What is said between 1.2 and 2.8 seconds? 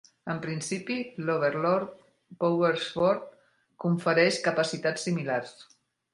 l'Overlord's Power